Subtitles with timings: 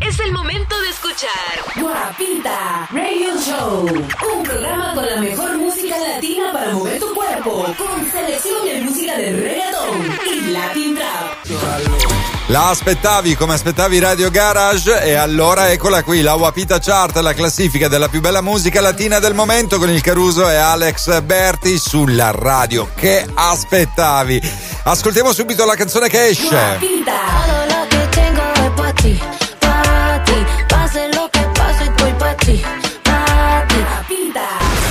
[0.00, 6.52] es el momento de escuchar Guapita Radio Show, un programa con la mejor música latina
[6.52, 12.26] para mover tu cuerpo, con selección de música de reggaeton y latin trap.
[12.48, 17.88] La aspettavi come aspettavi Radio Garage e allora eccola qui, la Wapita Chart, la classifica
[17.88, 22.88] della più bella musica latina del momento con il Caruso e Alex Berti sulla radio.
[22.94, 24.40] Che aspettavi?
[24.84, 27.55] Ascoltiamo subito la canzone che esce.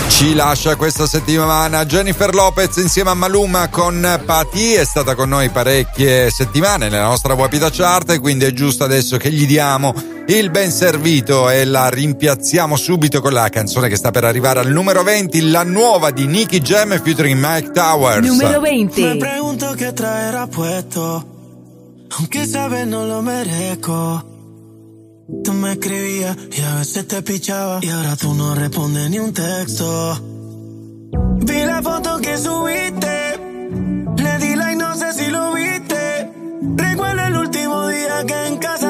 [0.09, 5.49] Ci lascia questa settimana Jennifer Lopez insieme a Maluma con Patti, è stata con noi
[5.49, 9.93] parecchie settimane nella nostra Wapita Chart e quindi è giusto adesso che gli diamo
[10.27, 14.71] il ben servito e la rimpiazziamo subito con la canzone che sta per arrivare al
[14.71, 18.27] numero 20, la nuova di Nicky Jam featuring Mike Towers.
[18.27, 19.01] Numero 20.
[19.01, 21.23] Me pregunto qué traerá puesto,
[22.17, 24.34] aunque sabes no lo merezco.
[25.43, 29.33] Tú me escribías y a veces te pichaba y ahora tú no respondes ni un
[29.33, 30.21] texto.
[31.47, 33.39] Vi la foto que subiste,
[34.17, 36.31] le di like, no sé si lo viste.
[36.75, 38.84] Recuerdo el último día que en casa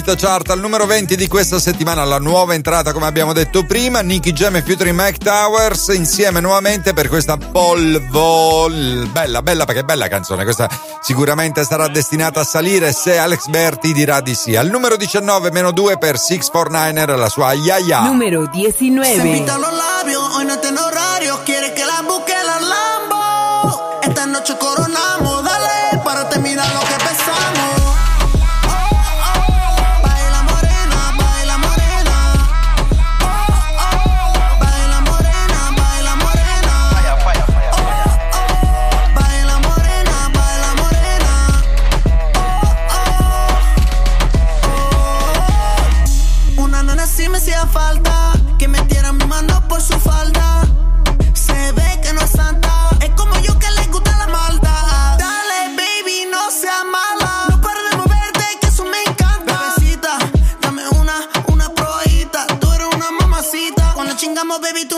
[0.00, 4.00] Wapita Chart al numero 20 di questa settimana la nuova entrata come abbiamo detto prima
[4.00, 8.70] Nicky Jam e featuring Mike Towers insieme nuovamente per questa polvo
[9.12, 10.70] bella bella perché bella canzone questa
[11.02, 15.70] sicuramente sarà destinata a salire se Alex Berti dirà di sì al numero 19 meno
[15.70, 19.20] 2 per 649er la sua Yaya Número Se 19.
[19.20, 21.38] pintan los labios, hoy no tiene horario.
[21.44, 24.00] Quiere que la busque la Lambo.
[24.02, 24.89] Esta noche coronamos,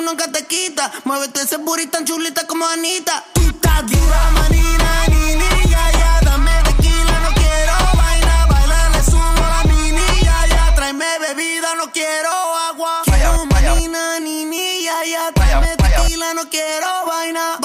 [0.02, 0.90] tú nunca te quitas.
[1.04, 3.25] Muévete ese booty tan chulita como Anita.
[3.32, 6.20] Tú estás dura, manina, ni, ni, ya, ya.
[6.22, 8.46] Dame tequila, no quiero vaina.
[8.46, 10.75] Baila, le subo la mini, ya, ya.
[10.75, 12.31] Tráeme bebida, no quiero
[12.70, 13.02] agua.
[13.04, 15.32] Quiero manina, ni, ni, ya, ya.
[15.32, 17.58] Tráeme tequila, no quiero vaina.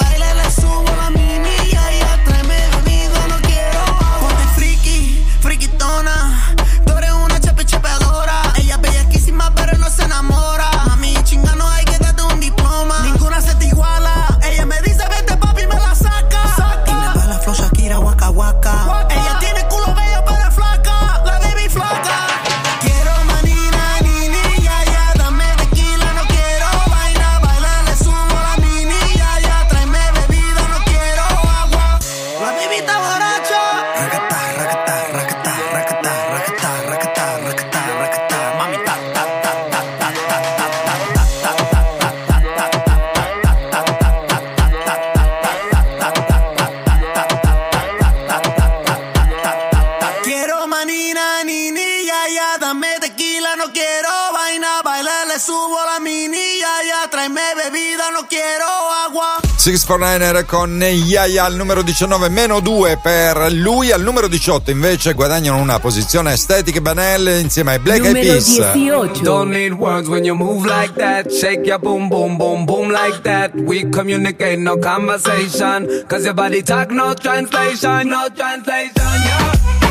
[59.68, 63.90] 649er con Yaya al numero 19, meno 2 per lui.
[63.90, 68.72] Al numero 18 invece guadagnano una posizione estetica e banale insieme ai Black numero Eyed
[68.72, 69.20] Peas.
[69.20, 71.30] Don't need words when you move like that.
[71.30, 73.52] Shake your boom boom boom boom like that.
[73.54, 76.04] We communicate no conversation.
[76.08, 79.87] Cause your body talk no translation, no translation, yeah.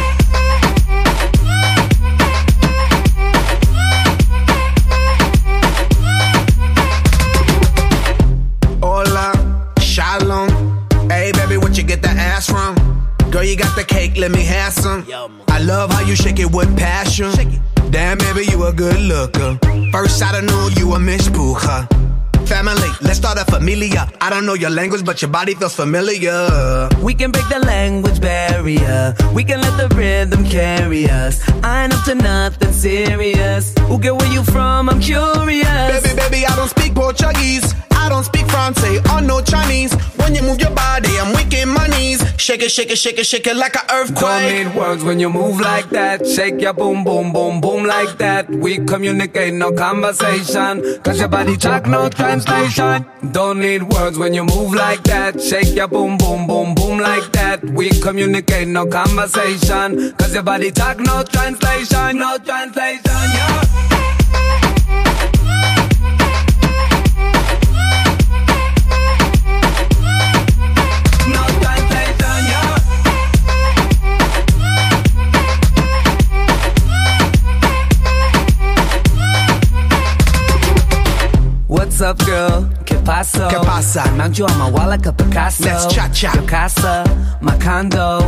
[14.17, 15.05] Cake, let me have some.
[15.47, 17.31] I love how you shake it with passion.
[17.89, 19.57] Damn, baby, you a good looker.
[19.91, 21.87] First, I don't know you a Miss Puja.
[22.45, 24.09] Family, let's start a familia.
[24.21, 26.89] I don't know your language, but your body feels familiar.
[27.03, 29.13] We can break the language barrier.
[29.33, 31.41] We can let the rhythm carry us.
[31.63, 33.73] I ain't up to nothing serious.
[33.87, 34.89] Who get where you from?
[34.89, 36.03] I'm curious.
[36.03, 37.73] Baby, baby, I don't speak Portuguese.
[38.07, 39.93] I don't speak Francais or oh, no Chinese.
[40.15, 42.23] When you move your body, I'm weak in my knees.
[42.37, 44.21] Shake it, shake it, shake it, shake it like an earthquake.
[44.21, 46.25] Don't need words when you move like that.
[46.25, 48.49] Shake your boom, boom, boom, boom like that.
[48.49, 51.01] We communicate, no conversation.
[51.03, 53.05] Cause your body talk, no translation.
[53.33, 55.41] Don't need words when you move like that.
[55.41, 57.61] Shake your boom, boom, boom, boom like that.
[57.61, 60.13] We communicate, no conversation.
[60.13, 63.56] Cause your body talk, no translation, no translation, yeah.
[81.97, 82.69] What's up, girl?
[82.85, 83.47] ¿Qué pasa?
[83.47, 84.05] ¿Qué pasa?
[84.11, 85.65] Mount you on my wall like a Picasso.
[85.65, 86.31] Let's cha-cha.
[86.35, 87.03] Your casa,
[87.41, 88.19] my condo.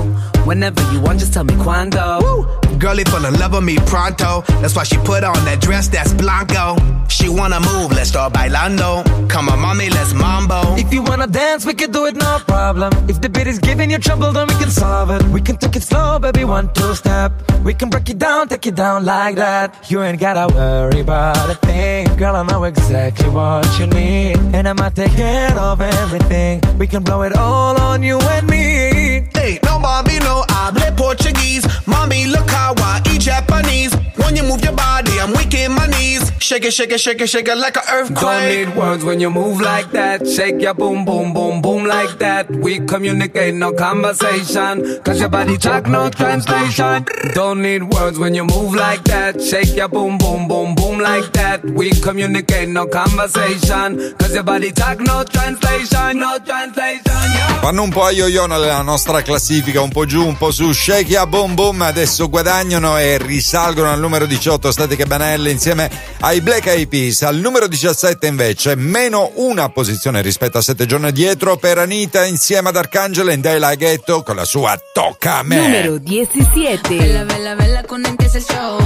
[0.46, 2.60] Whenever you want, just tell me cuando.
[2.80, 4.42] Girlie fell in love with me pronto.
[4.62, 6.78] That's why she put on that dress that's blanco.
[7.10, 9.04] She wanna move, let's start bailando.
[9.30, 10.62] Come on, mommy, let's mambo.
[10.78, 12.94] If you wanna dance, we can do it, no problem.
[13.10, 15.22] If the beat is giving you trouble, then we can solve it.
[15.24, 17.34] We can take it slow, baby, one, two step.
[17.66, 19.92] We can break it down, take it down like that.
[19.92, 22.16] You ain't gotta worry about a thing.
[22.16, 24.38] Girl, I know exactly what you need.
[24.56, 26.62] And I'ma take care of everything.
[26.78, 29.09] We can blow it all on you and me.
[29.34, 31.66] Hey, no mommy, no hable Portuguese.
[31.88, 33.94] Mommy, look how I eat Japanese.
[34.16, 36.32] When you move your body, I'm weak in my knees.
[36.40, 38.68] Shake it, shake it, shake it, shake it like an Don't earthquake.
[38.68, 40.26] need words when you move like that.
[40.28, 42.50] Shake your boom, boom, boom, boom like that.
[42.50, 45.00] We communicate, no conversation.
[45.04, 47.06] Cause your body talk, no translation.
[47.34, 49.42] Don't need words when you move like that.
[49.42, 51.64] Shake your boom, boom, boom, boom like that.
[51.66, 54.16] We communicate, no conversation.
[54.18, 57.60] Cause your body talk, no translation, no translation, yeah.
[57.62, 60.72] Fanno un po' a yo-yo nella nostra classifica, un po' giù, un po' su.
[60.72, 65.90] Shake ya boom boom, adesso guadagnano e risalgono al numero 18 Static e Banelle insieme
[66.20, 67.24] ai Black Eyed Peas.
[67.24, 72.70] Al numero 17 invece meno una posizione rispetto a sette giorni dietro per Anita insieme
[72.70, 75.56] ad Arcangelo e Dayla Ghetto con la sua Tocca a me.
[75.56, 76.96] Número 17.
[76.96, 78.78] Vela, vela, vela cuando empieza el show.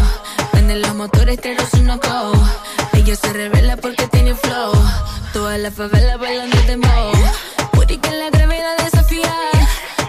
[0.52, 2.32] Prende los motores, pero si no go.
[2.94, 4.72] Ella se revela porque tiene flow.
[5.34, 7.12] Toda la favela bailando de mo.
[7.74, 9.36] Puri que la gravedad desafía.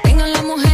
[0.04, 0.73] Tengo la mujer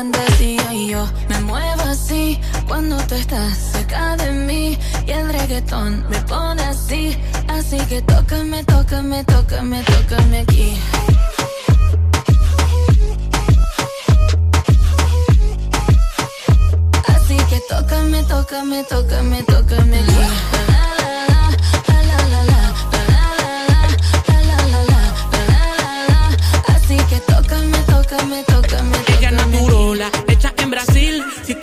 [0.00, 2.38] Y yo me muevo así
[2.68, 4.78] cuando tú estás cerca de mí.
[5.04, 7.18] Y el reggaetón me pone así.
[7.48, 10.78] Así que tócame, tócame, tócame, tócame aquí.
[17.08, 20.77] Así que tócame, tócame, tócame, tócame aquí.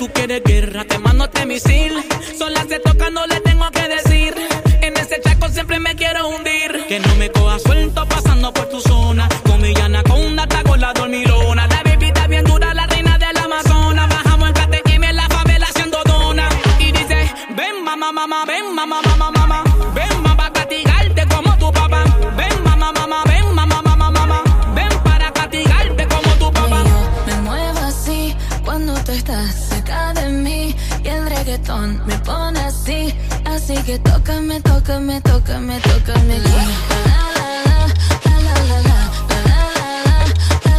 [0.05, 2.03] Tú quieres guerra, te mando este misil.
[2.37, 4.35] Sola se toca, no le tengo que decir.
[4.81, 6.85] En ese chaco siempre me quiero hundir.
[6.87, 7.29] Que no me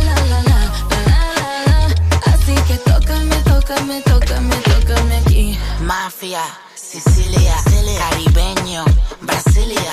[0.01, 1.95] la, la, la, la.
[2.27, 5.59] Así que tócame, tócame, tócame, tócame aquí.
[5.81, 6.43] Mafia,
[6.75, 7.55] Sicilia,
[7.99, 8.85] caribeño,
[9.21, 9.93] Brasilia,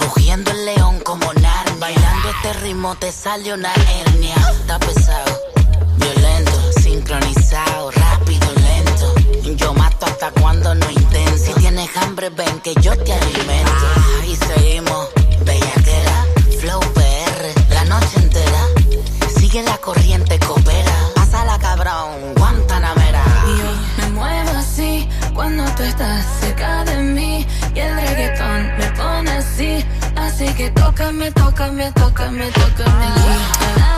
[0.00, 1.76] rugiendo el león como Narnia.
[1.78, 4.36] Bailando este ritmo te sale una hernia.
[4.58, 5.38] Está pesado,
[5.98, 6.72] violento,
[10.04, 11.42] hasta cuando no intentes.
[11.42, 13.86] Si tienes hambre, ven que yo te alimento.
[14.26, 15.08] Y seguimos,
[15.44, 16.26] bellaquera,
[16.60, 18.62] flow PR, la noche entera.
[19.38, 20.96] Sigue la corriente, coopera.
[21.14, 23.24] Pásala, cabrón, Guantanamera.
[23.46, 27.46] Y Yo me muevo así cuando tú estás cerca de mí.
[27.74, 29.84] Y el reggaetón me pone así.
[30.38, 33.06] Así que tócame, tócame, tócame, tócame.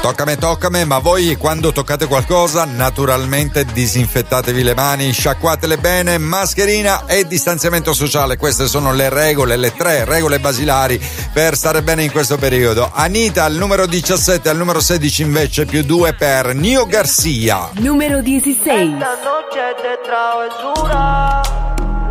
[0.02, 7.26] Toccame, toccame, ma voi quando toccate qualcosa, naturalmente disinfettatevi le mani, sciacquatele bene, mascherina e
[7.26, 8.36] distanziamento sociale.
[8.36, 12.88] Queste sono le regole, le tre regole basilari per stare bene in questo periodo.
[12.94, 17.70] Anita al numero 17, al numero 16 invece più 2 per Nio Garcia.
[17.80, 18.68] Número 16.
[18.68, 21.42] Esta noche es de travesura.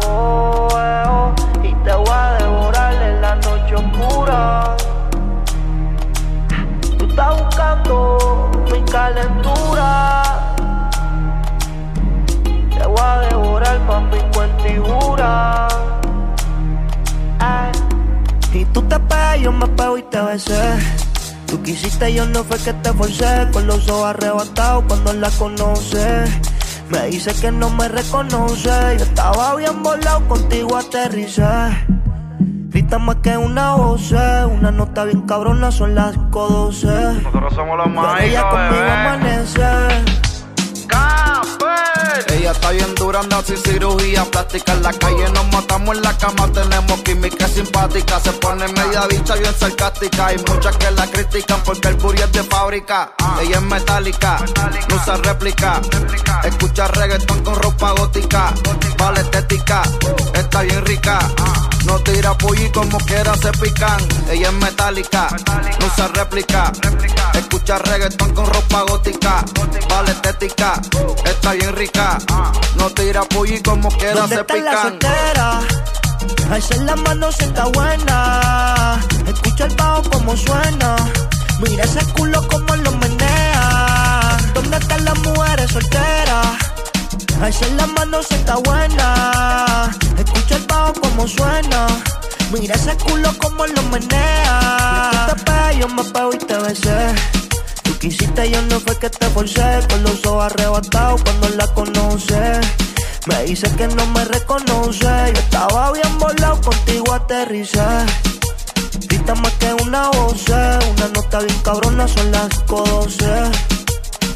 [0.05, 2.36] Oh, eh, oh, y te voy a
[4.27, 4.33] Tú
[7.07, 10.23] estás buscando mi calentura.
[12.77, 14.17] Te voy a devorar, papi,
[14.75, 15.67] jura.
[17.39, 17.71] Ay.
[18.51, 20.75] Y tú te pegas, yo me pego y te besé.
[21.45, 23.47] Tú quisiste, yo no fue que te forcé.
[23.53, 26.25] Con los ojos arrebatados cuando la conoce.
[26.89, 28.97] Me dice que no me reconoce.
[28.97, 31.45] Yo estaba bien volado, contigo aterricé.
[32.69, 37.23] Grita más que una voz, una nota bien cabrona, son las 5.12.
[37.23, 40.26] Nosotros somos los Pero ella conmigo amanece.
[42.29, 44.73] Ella está bien dura, anda sin cirugía plástica.
[44.73, 48.19] En la calle nos matamos en la cama, tenemos química simpática.
[48.19, 50.27] Se pone media bicha bien sarcástica.
[50.27, 53.11] Hay muchas que la critican porque el booty es de fábrica.
[53.41, 54.37] Ella es metálica,
[54.89, 55.81] no usa réplica.
[56.43, 58.53] Escucha reggaetón con ropa gótica.
[58.97, 59.83] Vale estética,
[60.33, 61.19] está bien rica.
[61.85, 64.01] No tira pollo como quiera se pican.
[64.29, 65.27] Ella es metálica,
[65.79, 66.71] no usa réplica.
[67.33, 69.45] Escucha reggaetón con ropa gótica.
[69.89, 70.81] Vale estética,
[71.25, 72.06] está bien rica.
[72.77, 75.59] No tira pollo como quiera ¿Dónde se está la soltera?
[76.51, 78.99] Alza la mano si está buena.
[79.27, 80.95] Escucha el bajo como suena.
[81.59, 84.37] Mira ese culo como lo menea.
[84.53, 86.47] ¿Dónde están las mujeres solteras?
[87.41, 89.91] Alza la mano si está buena.
[90.17, 91.87] Escucha el bajo como suena.
[92.51, 95.11] Mira ese culo como lo menea.
[95.11, 97.46] Y te pegas, yo me pego y te besé.
[97.99, 99.79] Quisiste, yo no fue que te forcé.
[99.89, 102.61] Con los ojos arrebatados cuando la conoce.
[103.27, 105.33] Me dice que no me reconoce.
[105.33, 107.81] Yo estaba bien volado, contigo aterricé.
[109.07, 113.51] Grita más que una voz, una nota bien cabrona, son las 5.12.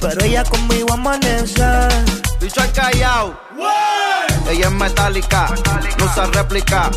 [0.01, 1.63] Pero ella conmigo amanece.
[1.63, 3.39] Al callao.
[4.50, 5.48] Ella es metálica,
[5.98, 6.91] no usa réplica.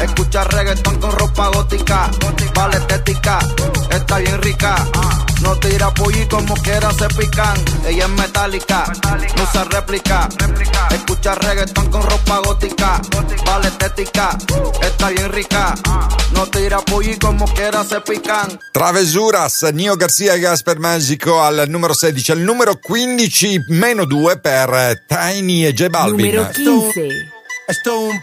[0.00, 2.10] Escucha reggaetón con ropa gótica.
[2.72, 3.38] Estética,
[3.90, 4.76] está bien rica.
[5.42, 7.56] No tira pollo y como quiera se pican.
[7.86, 8.84] Ella es metálica,
[9.36, 10.28] no usa réplica.
[10.90, 13.00] Escucha reggaetón con ropa gótica.
[13.46, 14.36] Vale estética,
[14.82, 15.74] está bien rica.
[16.32, 18.58] No tira pollo y como quiera se pican.
[18.72, 25.04] Travesuras, Nio Garcia e Gasper Magico al numero 16, al numero 15 meno 2 per
[25.06, 26.34] Tiny e J Balvin.
[26.34, 27.08] Número 15.
[27.68, 28.22] Esto es un,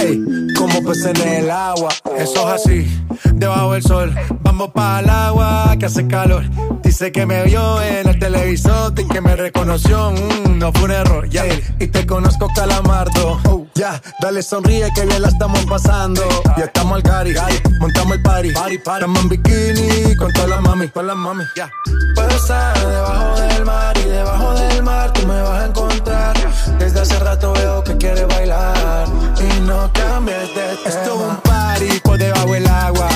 [0.00, 0.22] Ey,
[0.56, 1.88] como peces en el agua.
[2.18, 4.14] Eso es así, debajo del sol.
[4.42, 6.44] Vamos para el agua que hace calor.
[6.82, 10.12] Dice que me vio en el televisor y que me reconoció.
[10.12, 11.44] Mm, no fue un error, ya.
[11.78, 13.40] Y te conozco, calamardo.
[13.48, 16.22] Oh, ya, dale sonríe que bien la estamos pasando.
[16.56, 17.34] Ya estamos al cari,
[17.80, 18.48] montamos el party.
[18.48, 21.44] Estamos en bikini con todas las mami, con las mami.
[21.56, 21.70] Ya.
[22.14, 26.36] Puedo estar debajo del mar y debajo del mar tú me vas a encontrar.
[26.78, 29.06] Desde hace rato veo que quieres bailar
[29.38, 30.86] y no cambies de tema.
[30.86, 33.08] Esto es un party por debajo del agua.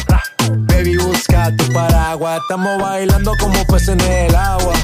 [0.50, 2.40] Baby, busca tu paraguas.
[2.42, 4.74] Estamos bailando como peces en el agua.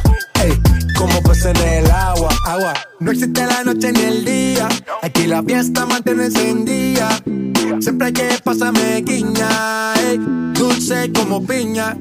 [0.97, 2.75] Como peces en el agua, agua.
[3.00, 4.69] No existe la noche ni el día.
[5.03, 7.09] Aquí la fiesta mantiene encendida.
[7.81, 9.95] Siempre que pasa me guiña.
[10.00, 10.19] ey,
[10.55, 11.97] dulce como piña.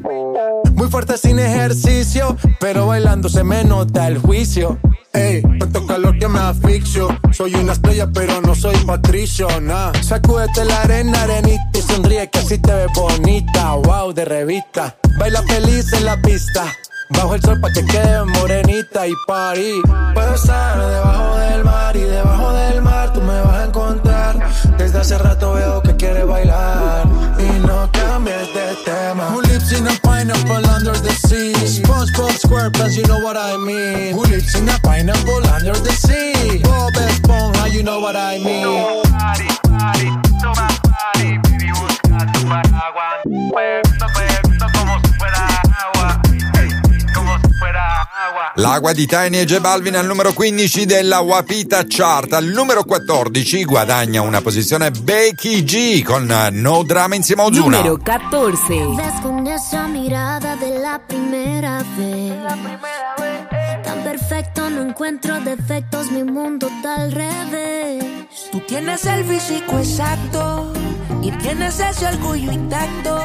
[0.74, 4.80] Muy fuerte sin ejercicio, pero bailando se me nota el juicio.
[5.14, 7.08] Ey, tanto calor que me asfixio.
[7.32, 9.92] Soy una estrella, pero no soy patricio, nah.
[10.02, 13.75] Sacúdete la arena, arenita y sonríe que así te ves bonita.
[13.75, 14.98] Wow, de revista.
[15.18, 16.74] Baila feliz en la pista.
[17.09, 19.81] Bajo el sol pa' chequear morenita y party.
[20.13, 24.39] Puedo estar debajo del mar y debajo del mar tú me vas a encontrar.
[24.77, 27.05] Desde hace rato veo que quieres bailar
[27.39, 29.29] y no cambies de tema.
[29.29, 31.53] Who lives in a pineapple under the sea?
[31.53, 34.15] SpongeBob SquarePants, you know what I mean.
[34.15, 36.62] Who lives in a pineapple under the sea?
[36.63, 38.63] Bob Esponja, you know what I mean.
[38.63, 40.09] Nobody, nobody,
[40.41, 43.21] nobody, baby, busca tu paraguas.
[43.51, 43.81] Pues,
[48.55, 52.31] L'agua di Tiny e Ege Balvin al numero 15 della Wapita Chart.
[52.31, 57.77] Al numero 14 guadagna una posizione Becky G con No Drama insieme a Ozuna.
[57.77, 58.95] Numero 14.
[64.69, 68.05] no encuentro defectos, mi mundo está al revés.
[68.51, 70.85] Tú tienes el físico exacto
[71.25, 73.20] y tienes ese orgullo intacto.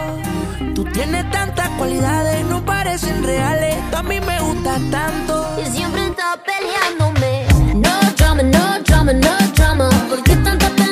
[0.74, 3.76] Tú tienes tantas cualidades, no parecen reales.
[3.90, 5.46] Tú a mí me gusta tanto.
[5.62, 7.46] Y siempre estás peleándome.
[7.74, 9.90] No drama, no drama, no drama.
[10.08, 10.89] ¿Por qué tanta pelea?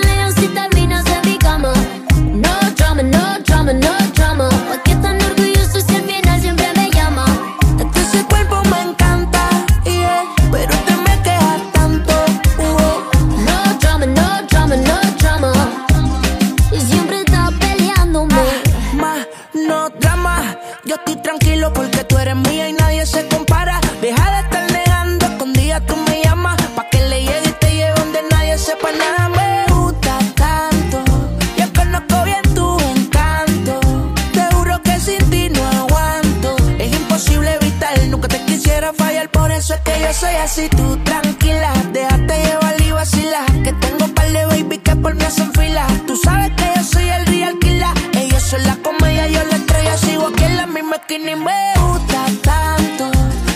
[40.18, 41.72] soy así, tú tranquila.
[41.92, 43.44] Déjate llevar y vacila.
[43.64, 45.86] Que tengo par de baby que por mí hacen fila.
[46.06, 47.94] Tú sabes que yo soy el real killer.
[48.14, 49.96] Ellos son la comedia, yo la estrella.
[49.96, 53.10] Sigo aquí en la misma esquina y me gusta tanto.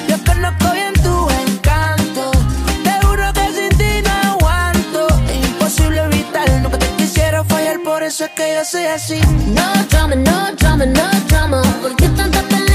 [0.09, 1.15] Yo conozco bien tu
[1.47, 2.31] encanto.
[2.85, 5.09] Te juro que sin ti no aguanto.
[5.31, 7.81] Es imposible evitar, nunca te quisiera fallar.
[7.83, 9.21] Por eso es que yo soy así.
[9.49, 11.63] No drama, no drama, no drama.
[11.83, 12.72] ¿Por qué tanta pelea?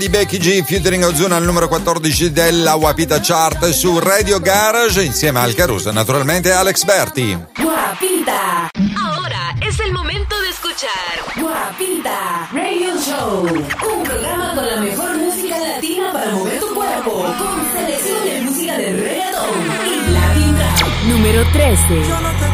[0.00, 5.40] di Becky G featuring Ozuna al numero 14 della Wapita Chart su Radio Garage insieme
[5.40, 7.46] al Caruso naturalmente Alex Berti.
[7.58, 8.70] Wapita.
[9.18, 15.58] Ora è il momento de escuchar Guapita Radio Show un programma con la miglior música
[15.58, 20.74] latina para il tu cuerpo con selezione di música del reggaeton y latina.
[21.08, 22.49] Número 13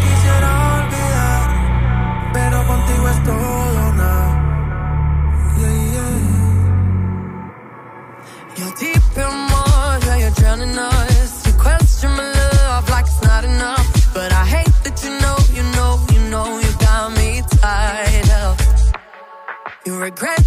[20.07, 20.46] regret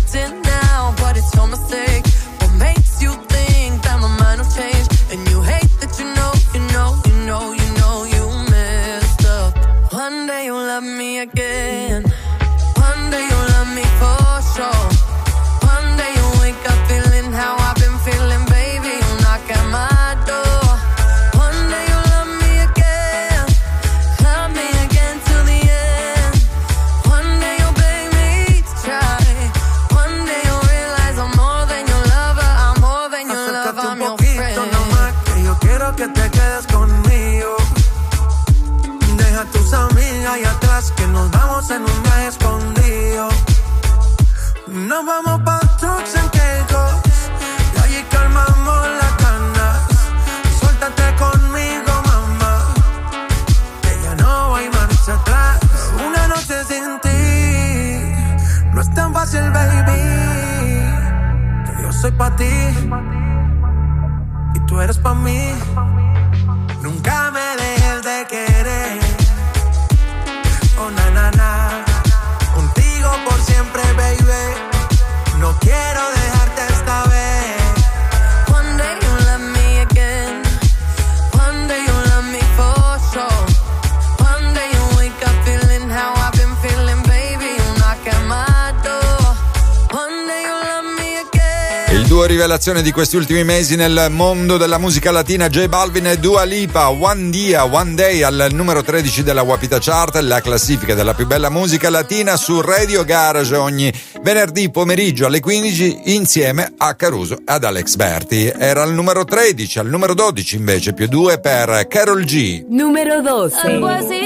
[92.59, 96.89] rivelazione di questi ultimi mesi nel mondo della musica latina, J Balvin e Dua Lipa,
[96.89, 101.49] One Dia, One Day al numero 13 della Wapita Chart, la classifica della più bella
[101.49, 107.63] musica latina su Radio Garage ogni venerdì pomeriggio alle 15 insieme a Caruso e ad
[107.63, 108.51] Alex Berti.
[108.53, 112.65] Era al numero 13, al numero 12 invece più 2 per Carol G.
[112.67, 114.18] Numero 12.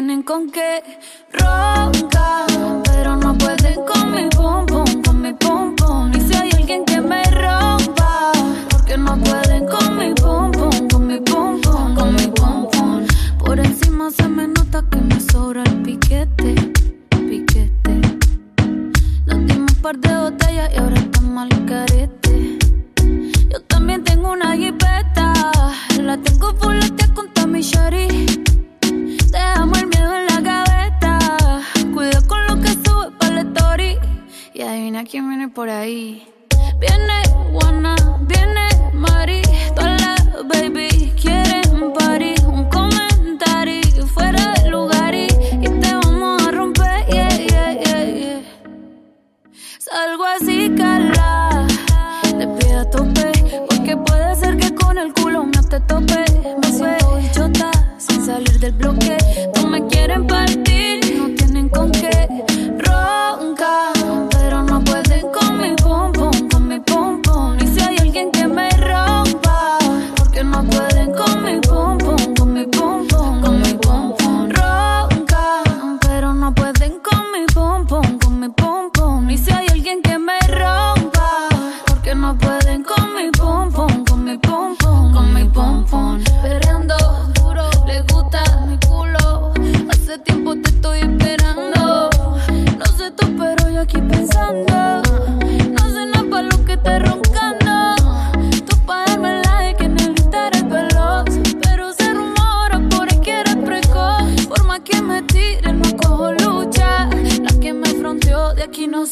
[0.00, 0.82] Tienen con qué.
[1.30, 2.46] Ronca,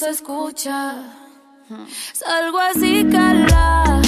[0.08, 0.94] se escucha.
[2.14, 4.00] Salgo así, cala.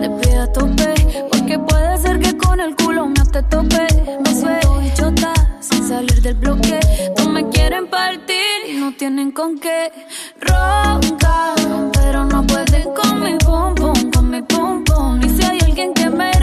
[0.00, 0.94] Le pido a tope.
[1.30, 3.86] Porque puede ser que con el culo me te tope.
[4.24, 5.34] Me suelto chota.
[5.60, 6.80] Sin salir del bloque.
[7.18, 9.92] No me quieren partir y no tienen con qué.
[10.40, 11.54] Ronca.
[11.92, 14.10] Pero no pueden con mi pum pum.
[14.12, 15.20] Con mi pum pum.
[15.22, 16.35] Y si hay alguien que me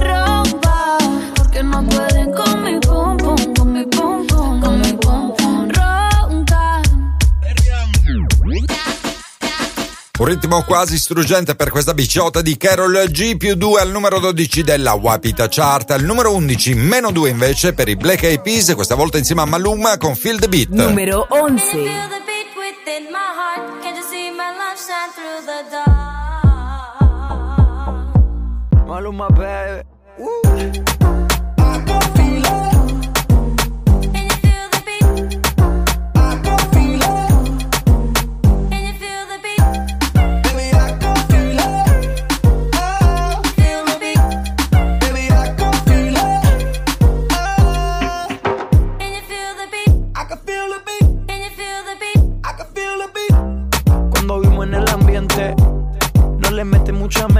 [10.23, 14.63] Un ritmo quasi struggente per questa biciotta di Carol G più 2 al numero 12
[14.63, 18.95] della Wapita Chart, al numero 11 meno 2 invece per i Black Eyed Peas, questa
[18.95, 20.69] volta insieme a Maluma con Feel the Beat.
[20.69, 21.65] Numero 11.
[21.71, 22.43] Feel the beat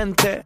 [0.05, 0.43] mente.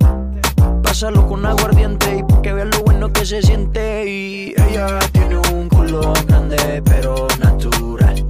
[0.84, 4.08] Pásalo con aguardiente y que veas lo bueno que se siente.
[4.08, 8.24] Y ella tiene un culo grande, pero natural.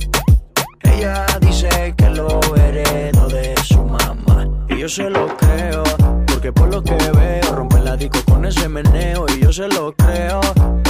[0.83, 4.47] Ella dice que lo heredó de su mamá.
[4.69, 5.83] Y yo se lo creo,
[6.27, 9.25] porque por lo que veo, rompe la disco con ese meneo.
[9.35, 10.39] Y yo se lo creo,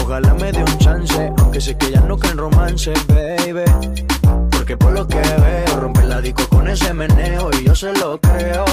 [0.03, 1.31] ojalá me dé un chance.
[1.39, 3.65] Aunque sé que ya no creen romance, baby.
[4.51, 8.19] Porque por lo que veo, rompe la disco con ese meneo y yo se lo
[8.19, 8.65] creo.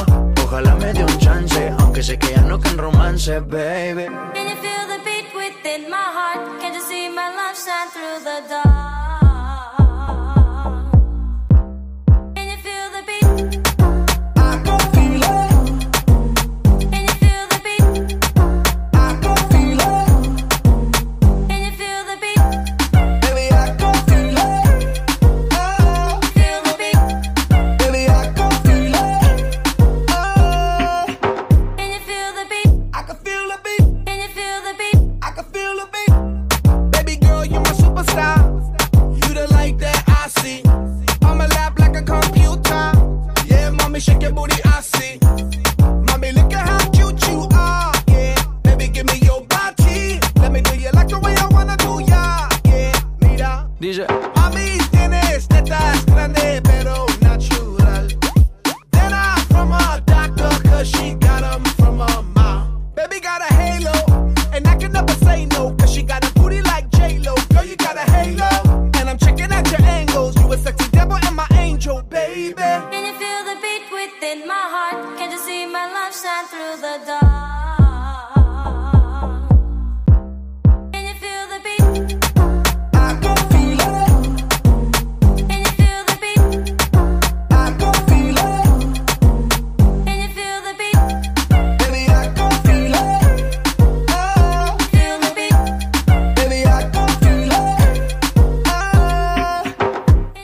[0.44, 1.13] Ojalá me dé un
[2.05, 4.05] sé que ya no can romance, baby.
[4.35, 6.61] Can you feel the beat within my heart?
[6.61, 9.13] Can't you see my love shine through the dark?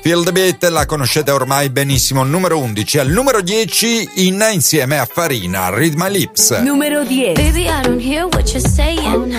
[0.02, 3.00] Feel the Beat la conoscete ormai benissimo, numero 11.
[3.00, 6.50] Al numero 10 Inna insieme a Farina, Read My Lips.
[6.62, 7.34] Numero 10.
[7.34, 9.30] Baby, I don't hear what you're saying.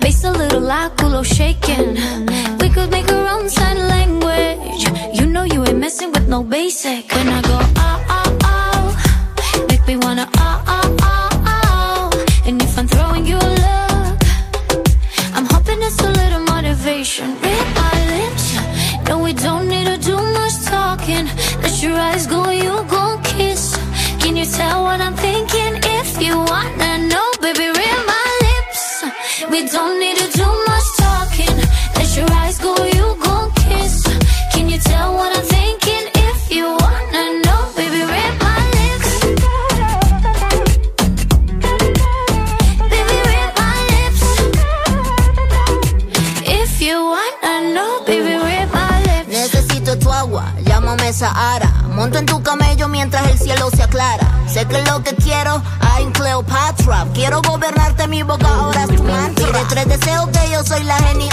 [0.00, 1.98] Face a little like culo shaking.
[2.58, 4.88] We could make our own sign language.
[5.12, 7.12] You know you ain't messing with no basic.
[7.12, 12.46] When I go, oh, oh, oh, make me wanna, oh, oh, oh, oh.
[12.46, 14.18] And if I'm throwing you a look,
[15.34, 17.36] I'm hoping it's a little motivation.
[17.42, 18.56] Read my lips.
[19.06, 19.67] No, we don't
[21.08, 23.74] Let your eyes go, you gon' kiss.
[24.20, 25.80] Can you tell what I'm thinking?
[25.82, 27.27] If you wanna know,
[52.18, 54.26] Monto en tu camello mientras el cielo se aclara.
[54.48, 55.62] Sé que lo que quiero,
[55.98, 57.06] I'm Cleopatra.
[57.14, 59.60] Quiero gobernarte mi boca, ahora es tu mantra.
[59.68, 61.30] Tres deseos que yo soy la genio.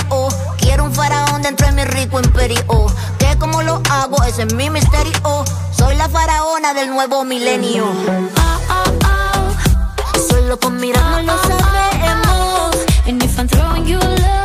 [0.59, 2.85] Quiero un faraón dentro de mi rico imperio.
[3.17, 5.45] Que como lo hago, ese es mi misterio.
[5.75, 7.85] Soy la faraona del nuevo milenio.
[7.85, 10.19] Oh, oh, oh.
[10.29, 12.75] Solo con mirarnos lo sabemos.
[13.07, 14.44] And if I'm throwing you a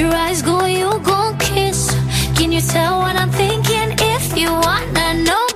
[0.00, 1.94] your eyes go, you gon' kiss.
[2.34, 3.88] Can you tell what I'm thinking?
[4.16, 5.49] If you wanna know,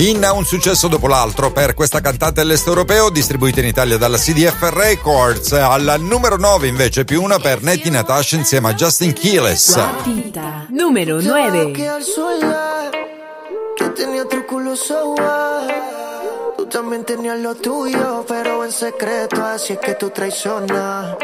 [0.00, 4.70] Inna un successo dopo l'altro per questa cantante dell'est europeo distribuita in Italia dalla CDF
[4.72, 5.52] Records.
[5.52, 9.74] Al numero 9 invece più una per Nettie Natasha insieme a Justin Keeles.
[9.74, 10.66] Guapita.
[10.68, 11.72] Numero Te vas a 9.
[11.72, 12.90] quedar sola,
[13.76, 15.66] que tenía otro culo soa.
[16.56, 21.16] Tú también tenías lo tuyo, pero en secreto, así es que tú traicionas.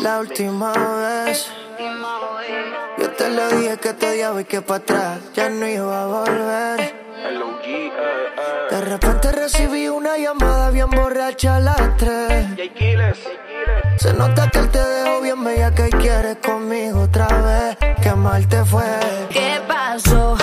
[0.00, 1.48] La última vez,
[2.98, 6.06] yo te lo dije que te odiaba y que para atrás ya no iba a
[6.06, 6.94] volver.
[8.70, 12.46] De repente recibí una llamada bien borracha a las tres.
[13.98, 17.94] Se nota que él te dejó bien bella que quieres conmigo otra vez.
[18.02, 18.84] Qué mal te fue.
[19.30, 20.36] ¿Qué pasó?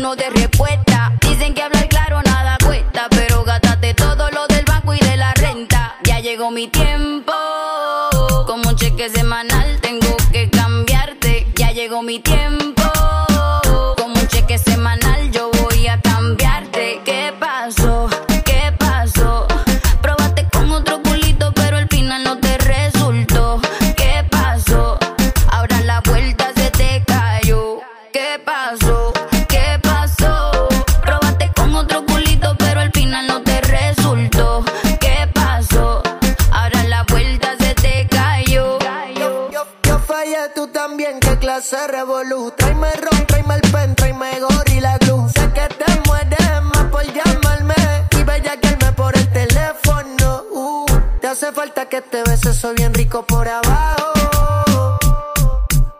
[0.00, 1.12] Uno de respuesta.
[1.20, 5.34] Dicen que hablar claro nada cuesta, pero gástate todo lo del banco y de la
[5.34, 5.96] renta.
[6.04, 7.34] Ya llegó mi tiempo,
[8.46, 11.46] como un cheque semanal tengo que cambiarte.
[11.54, 12.59] Ya llegó mi tiempo,
[41.70, 42.50] clase revolú.
[42.56, 45.28] Tráeme ron, tráeme el pen, tráeme gorila glue.
[45.28, 47.74] Sé que te mueres más por llamarme
[48.18, 50.44] y bellaquearme por el teléfono.
[50.50, 50.86] Uh,
[51.20, 54.12] te hace falta que te beses, soy bien rico por abajo.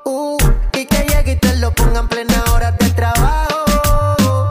[0.05, 0.39] Uh,
[0.73, 4.51] y que llegue y te lo pongan plena hora de trabajo.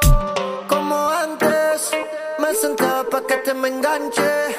[0.67, 1.91] Como antes,
[2.39, 4.55] me sentaba pa' que te me enganche.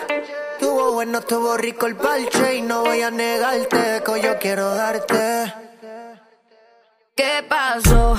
[0.59, 5.70] Tuvo bueno, tuvo rico el parche y no voy a negarte que yo quiero darte.
[7.21, 8.17] ¿Qué pasó?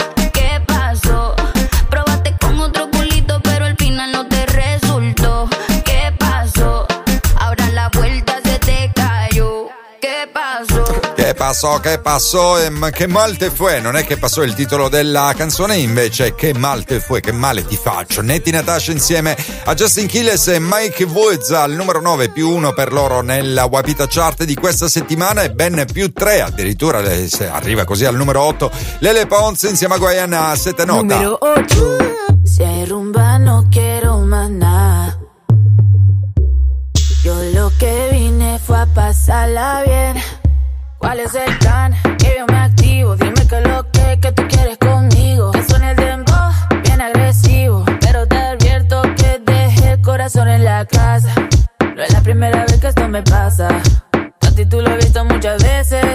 [11.42, 13.80] Passò, che passò, e ma che mal te fue?
[13.80, 17.66] Non è che passò il titolo della canzone, invece che mal te fue, che male
[17.66, 18.22] ti faccio.
[18.22, 22.94] Netti Natasha insieme a Justin Killes e Mike Woods al numero 9 più 1 per
[22.94, 28.06] loro nella Wapita Chart di questa settimana e ben più 3 addirittura se arriva così
[28.06, 31.16] al numero 8 Lele Pons insieme a Guayana a 7 nota.
[31.16, 31.98] Número 8.
[32.44, 35.18] Si rumba no quiero nada.
[37.24, 40.41] Yo lo que vine fue a pasarla bien.
[41.12, 41.94] ¿Cuál es el plan?
[42.18, 43.18] Que yo me activo.
[43.18, 45.52] Dime que lo que, que tú quieres conmigo.
[45.52, 47.84] Que suene el dembow, bien agresivo.
[48.00, 51.36] Pero te advierto que dejé el corazón en la casa.
[51.82, 53.68] No es la primera vez que esto me pasa.
[53.68, 56.06] A tú lo has visto muchas veces.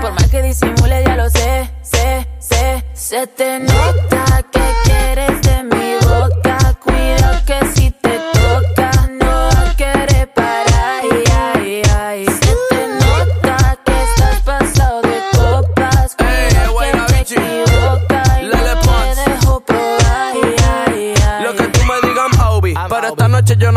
[0.00, 2.84] Por más que disimule, ya lo sé, sé, sé.
[2.92, 4.63] Se te nota que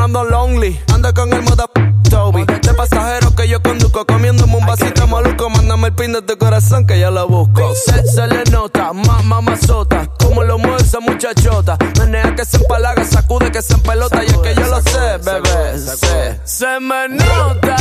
[0.07, 0.79] ando lonely.
[0.93, 1.69] Ando con el moda
[2.09, 2.45] Toby.
[2.45, 4.05] De pasajero que yo conduzco.
[4.05, 5.49] Comiéndome un vasito maluco.
[5.49, 7.73] Mándame el pin de tu corazón que yo lo busco.
[7.75, 10.07] Se, se le nota, más mamazota.
[10.19, 11.77] Como lo mueve esa muchachota.
[11.99, 14.23] Menea que se empalaga, sacude que se empelota.
[14.23, 16.39] Y es que yo lo sé, bebé.
[16.45, 17.76] Se me nota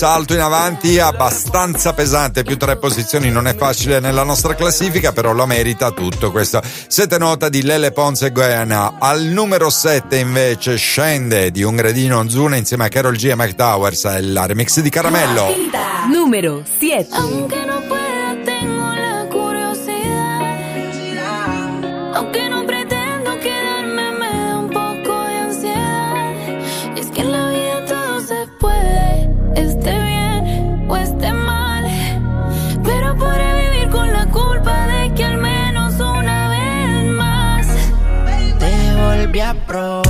[0.00, 5.34] salto in avanti abbastanza pesante, più tre posizioni non è facile nella nostra classifica, però
[5.34, 6.62] lo merita tutto questo.
[6.86, 8.94] Sette nota di Lele Pons e Goiana.
[8.98, 13.54] Al numero 7 invece scende di un gradino Onzuna insieme a Carol G e Mike
[13.54, 15.48] Towers, è la remix di Caramello.
[16.10, 17.79] Número 7.
[39.70, 40.09] Bro.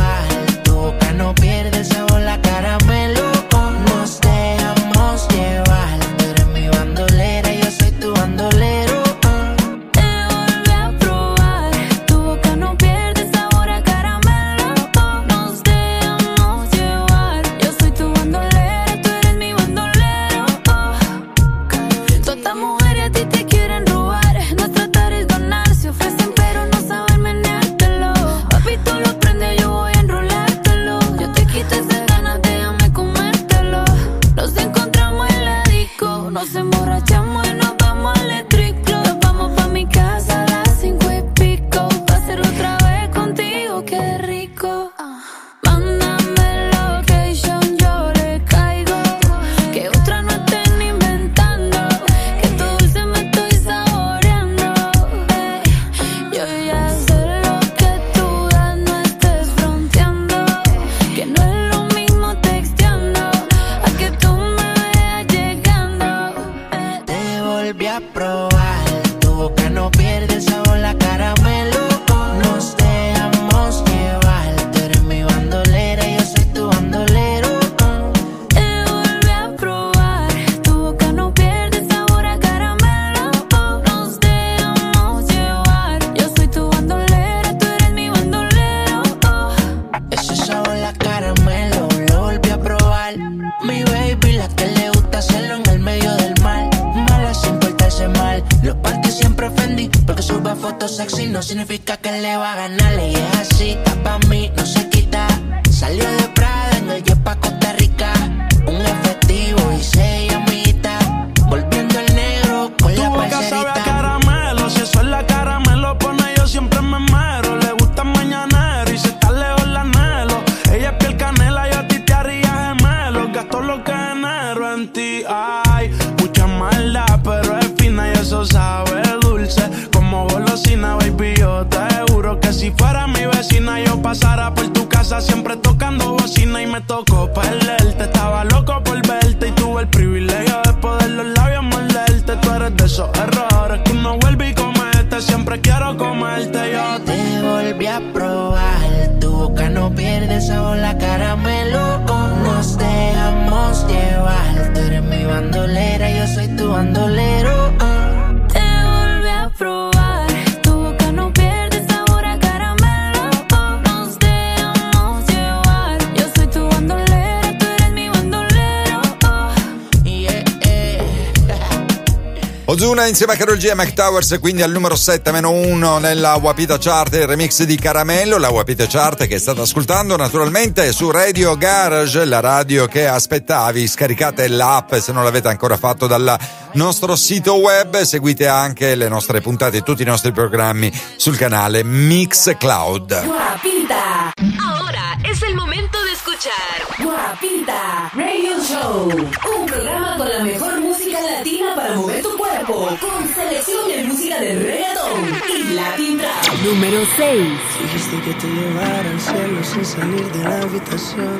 [172.70, 176.36] Ozuna insieme a Carol G e Mac Towers, quindi al numero 7 meno 1 nella
[176.36, 181.56] Wapita Chart, il remix di Caramello, la Wapita Chart che state ascoltando naturalmente su Radio
[181.56, 183.88] Garage, la radio che aspettavi.
[183.88, 186.38] Scaricate l'app se non l'avete ancora fatto dal
[186.74, 191.82] nostro sito web, seguite anche le nostre puntate e tutti i nostri programmi sul canale
[191.82, 193.24] Mixcloud.
[193.24, 194.30] Guapita.
[194.64, 199.08] Ahora es el momento de escuchar Guapita Radio Show.
[199.08, 202.88] Un programa con la mejor música latina para mover tu cuerpo.
[203.00, 206.62] Con selección de música de reggaeton y Latin Trap.
[206.64, 207.48] Número 6.
[207.82, 211.38] Dijiste que te llevara al cielo sin salir de la habitación.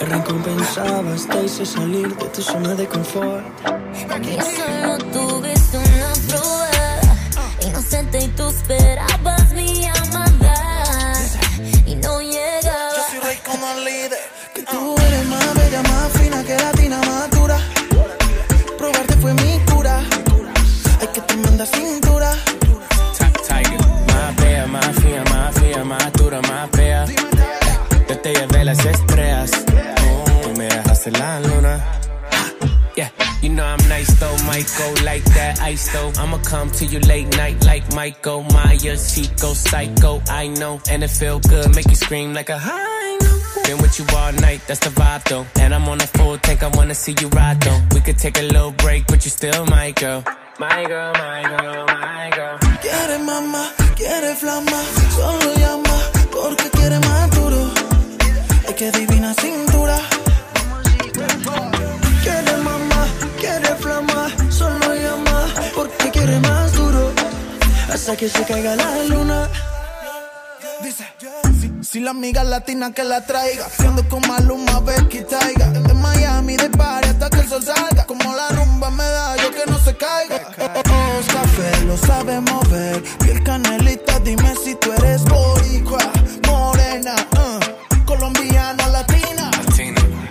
[0.00, 3.44] Me recompensabas, te hice salir de tu zona de confort.
[4.22, 7.00] Que solo tuviste una prueba
[7.60, 9.11] inocente y tú esperabas
[21.62, 22.32] tremenda cintura.
[23.48, 23.78] Tiger.
[26.12, 26.40] Dura,
[28.64, 29.50] las estrellas.
[30.42, 31.84] Tú me dejaste la luna.
[32.96, 33.10] Yeah,
[33.40, 36.12] you know I'm nice though, go like that ice though.
[36.20, 39.28] I'ma come to you late night like Michael Myers.
[39.40, 43.18] Go psycho, I know, and it feel good, make you scream like a high.
[43.64, 45.46] Been with you all night, that's the vibe though.
[45.60, 47.80] And I'm on a full tank, I wanna see you ride though.
[47.94, 50.24] We could take a little break, but you still my girl.
[52.80, 53.64] Quiere mamá,
[53.96, 54.80] quiere flama,
[55.16, 55.96] solo llama
[56.30, 57.68] porque quiere más duro.
[58.68, 59.98] Ay, que divina cintura.
[62.22, 63.06] Quiere mamá,
[63.40, 67.10] quiere flama, solo llama porque quiere más duro.
[67.92, 69.48] Hasta que se caiga la luna.
[71.92, 75.66] Si, la amiga latina que la traiga, siendo con Maluma, Becky Taiga.
[75.66, 78.06] De Miami, de party hasta que el sol salga.
[78.06, 80.40] Como la rumba me da, yo que no se caiga.
[80.58, 83.02] Oh, es café, lo sabe mover.
[83.18, 85.98] Piel canelita, dime si tú eres boricua,
[86.46, 89.50] morena, uh, colombiana, latina.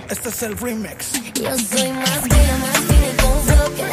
[0.10, 1.12] Este es el remix.
[1.36, 2.22] Yo soy más
[2.60, 2.80] más
[3.76, 3.91] que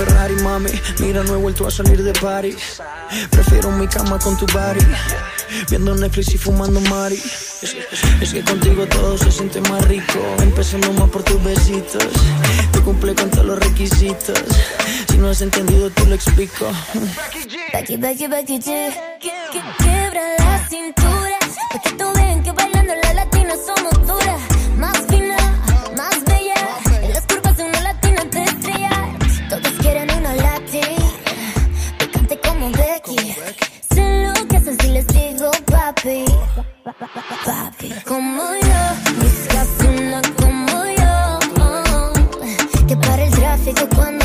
[0.00, 0.70] Ferrari, mami.
[1.00, 2.56] Mira, no he vuelto a salir de party
[3.30, 4.80] Prefiero mi cama con tu body.
[5.68, 7.16] Viendo Netflix y fumando Mari.
[8.20, 10.18] Es, que contigo todo se siente más rico.
[10.40, 12.02] Empezando más por tus besitos.
[12.72, 14.38] Te cumple con todos los requisitos.
[15.10, 16.66] Si no has entendido, tú lo explico.
[17.74, 18.64] Becky, Becky, Becky G.
[19.20, 21.38] Que- Quiebra la cintura.
[21.72, 24.40] Pa' que tú vean que bailando la latina somos duras.
[36.02, 36.24] Papi.
[37.44, 37.88] Papi.
[38.06, 38.82] Como yo.
[39.20, 41.38] Buscas una como yo.
[42.86, 44.19] Que para el tráfico cuando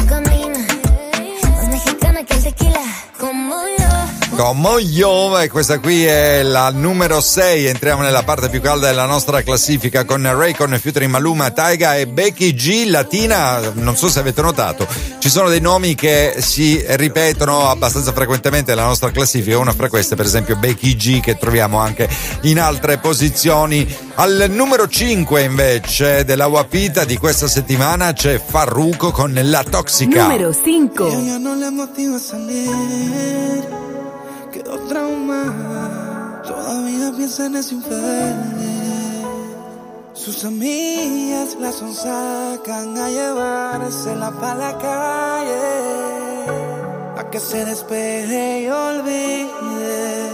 [4.36, 9.06] como io e questa qui è la numero 6 entriamo nella parte più calda della
[9.06, 13.72] nostra classifica con Raycon featuring Maluma, Taiga e Becky G latina.
[13.74, 14.86] Non so se avete notato
[15.20, 19.58] ci sono dei nomi che si ripetono abbastanza frequentemente nella nostra classifica.
[19.58, 22.08] Una fra queste per esempio Becky G che troviamo anche
[22.42, 23.88] in altre posizioni.
[24.16, 30.28] Al numero 5 invece della Wapita di questa settimana c'è Farruko con La Toxica.
[30.28, 31.10] Número 5.
[34.88, 38.86] Traumada, todavía piensa en ese infeliz.
[40.14, 45.68] Sus amigas la sonsacan a llevársela pa' la calle,
[47.20, 50.30] a que se despeje y olvide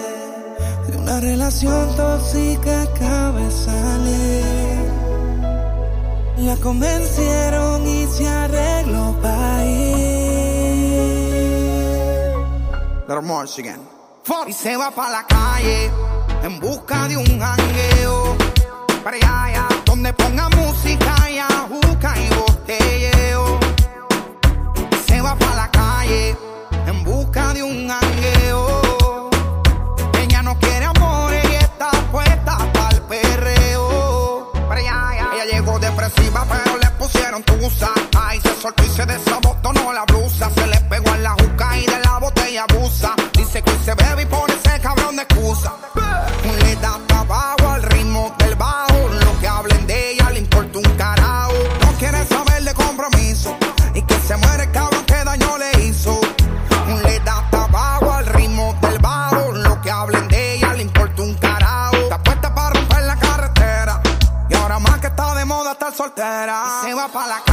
[0.87, 4.91] de una relación tóxica acaba de salir.
[6.37, 10.01] La convencieron y se arregló para ir.
[13.07, 13.90] Little more again.
[14.47, 15.89] Y se va pa' la calle
[16.43, 18.37] en busca de un jangueo.
[19.03, 19.17] Para
[19.85, 23.59] donde ponga música y ajuca y botelleo.
[24.91, 26.37] Y se va pa' la calle
[26.85, 29.29] en busca de un jangueo.
[30.19, 32.57] Ella no quiere amor y está puesta
[33.09, 34.51] perreo.
[34.67, 35.29] Para allá, allá.
[35.33, 37.89] Ella llegó depresiva, pero le pusieron tusa.
[38.17, 40.05] Ay, se soltó y se desabotonó la
[43.51, 45.73] se bebe y pone ese cabrón de excusa.
[46.63, 49.09] Le da tabaco al ritmo del bajo.
[49.09, 51.53] Lo que hablen de ella le importa un carajo.
[51.81, 53.53] No quiere saber de compromiso.
[53.93, 56.21] Y que se muere el cabrón que daño le hizo.
[57.03, 59.51] Le da tabaco al ritmo del bajo.
[59.51, 61.97] Lo que hablen de ella le importa un carajo.
[61.97, 64.01] Está puesta para romper la carretera.
[64.49, 66.81] Y ahora más que está de moda estar soltera.
[66.83, 67.50] Se va para la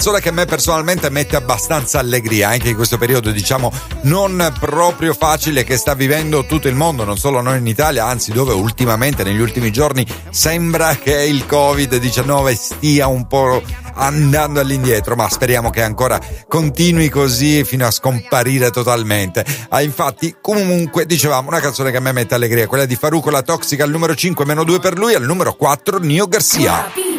[0.00, 3.70] canzone che a me personalmente mette abbastanza allegria, anche in questo periodo, diciamo,
[4.04, 8.32] non proprio facile che sta vivendo tutto il mondo, non solo noi in Italia, anzi
[8.32, 13.60] dove ultimamente, negli ultimi giorni, sembra che il Covid-19 stia un po'
[13.92, 19.44] andando all'indietro, ma speriamo che ancora continui così fino a scomparire totalmente.
[19.68, 23.42] Ah, infatti, comunque, dicevamo, una canzone che a me mette allegria, quella di Faruco La
[23.42, 27.09] Toxica al numero 5, meno 2 per lui, al numero 4 Nio Garcia.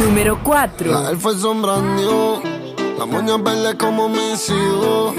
[0.00, 1.08] Número 4.
[1.08, 2.42] Él fue sombrando,
[2.98, 5.14] la moña verde como mis hijos.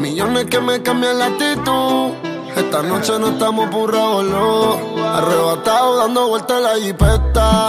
[0.00, 2.12] Millones que me cambian la actitud.
[2.56, 5.06] Esta noche no estamos burrados, no.
[5.06, 7.68] Arrebatado dando vueltas en la jipeta.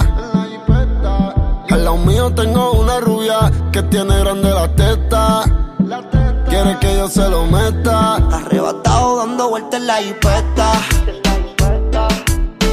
[1.69, 5.43] Al lado mío tengo una rubia que tiene grande la teta.
[6.49, 8.15] Quiere que yo se lo meta.
[8.15, 10.71] Arrebatado dando vueltas en la jipeta.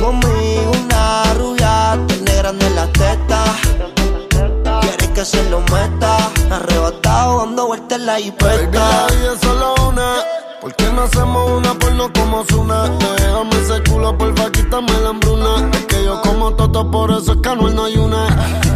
[0.00, 3.35] Conmigo una rubia, tiene grande la teta.
[5.16, 6.30] Que se lo meta.
[6.50, 8.68] Arrebatado dando vueltas en la Baby, jipeta.
[8.72, 10.12] la vida solo una.
[10.60, 12.82] ¿Por qué no hacemos una porno como Zuna?
[13.16, 15.70] Déjame ese culo, porfa, quítame la hambruna.
[15.72, 18.26] Es que yo como toto, por eso es que no hay una.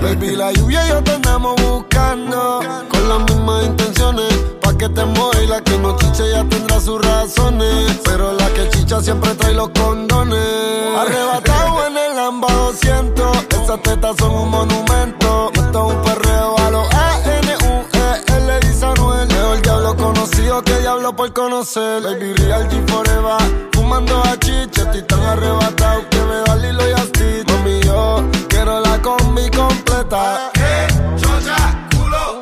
[0.02, 2.60] Baby, la lluvia y yo te andamos buscando.
[2.88, 4.32] Con las mismas intenciones.
[4.62, 8.00] Pa' que te mueva y la que no chiche ya tendrá sus razones.
[8.02, 10.40] Pero la que chicha siempre trae los condones.
[10.96, 13.49] Arrebatado en el Lamba 200.
[13.70, 15.52] Esas tetas son un monumento.
[15.54, 19.28] Esto es un perreo a los A-N-U-E-L, dice Anuel.
[19.28, 22.02] Mejor diablo conocido que diablo por conocer.
[22.02, 23.70] Baby, real G forever.
[23.72, 27.44] Fumando a chicha, estoy tan arrebatado que me da Lilo y Asti.
[27.46, 30.50] Mami, yo quiero la combi completa.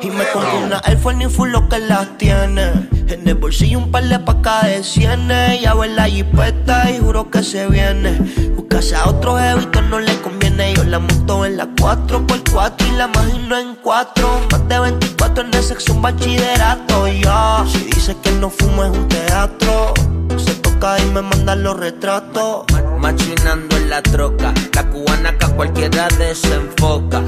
[0.01, 2.71] Y Me compré una Air ni full lo que las tiene.
[3.07, 5.61] En el bolsillo un par de pacas de cienes.
[5.61, 8.17] Ya ver la jipeta y juro que se viene.
[8.55, 10.73] Buscase a otro jevito no le conviene.
[10.73, 14.41] Yo la monto en la 4x4 y la imagino en 4.
[14.51, 17.07] Más de 24 en el un bachillerato.
[17.07, 19.93] Ya, si dice que no fumo es un teatro.
[20.37, 22.65] Se toca y me manda los retratos.
[22.97, 27.23] Machinando en la troca, la cubana que a cualquiera desenfoca.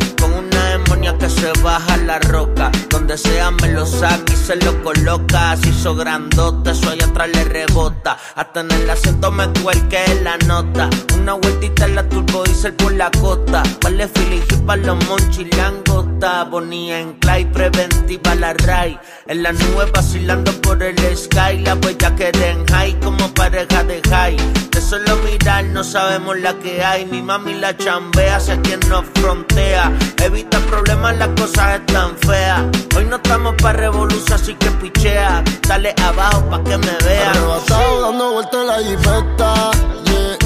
[1.19, 2.71] Que se baja la roca.
[2.89, 5.55] Donde sea me lo saca y se lo coloca.
[5.57, 8.17] Si hizo grandote, eso allá atrás le rebota.
[8.35, 10.89] Hasta en el acento me cuelque la nota.
[11.15, 13.63] Una vueltita en la turbo diesel por la costa.
[13.83, 16.43] Vale Philly para los monchilangota.
[16.45, 18.99] Bonía en Clay, preventiva la Ray.
[19.27, 21.59] En la nube vacilando por el sky.
[21.63, 24.37] La huella que den high como pareja de high.
[24.71, 27.05] De solo mirar no sabemos la que hay.
[27.05, 29.91] Mi mami la chambea, hacia quien nos frontea.
[30.23, 32.63] Evita problemas, las cosas están feas.
[32.95, 35.43] Hoy no estamos para revolución, así que pichea.
[35.67, 37.31] Dale abajo pa' que me vea.
[37.31, 39.71] Arrebatado dando vueltas la jipeta,
[40.05, 40.37] yeah.